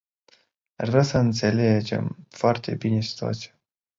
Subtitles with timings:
[0.75, 3.59] Aș vrea să înțelegem foarte bine situația.